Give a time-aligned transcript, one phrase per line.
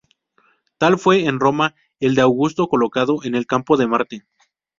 [0.79, 4.25] Tal fue en Roma el de Augusto colocado en el campo de Marte.